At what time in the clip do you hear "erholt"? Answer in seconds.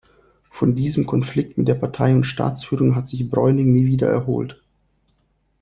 4.09-4.59